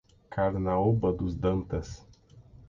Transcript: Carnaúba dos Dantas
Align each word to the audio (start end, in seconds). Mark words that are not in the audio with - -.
Carnaúba 0.31 1.13
dos 1.13 1.37
Dantas 1.39 2.03